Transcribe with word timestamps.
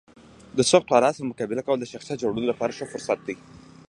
د 0.57 0.59
سختو 0.71 0.95
حالاتو 0.95 1.17
سره 1.19 1.29
مقابله 1.31 1.61
کول 1.65 1.77
د 1.79 1.85
شخصیت 1.93 2.17
جوړولو 2.23 2.49
لپاره 2.51 2.75
ښه 2.77 2.85
فرصت 2.93 3.19
دی. 3.27 3.35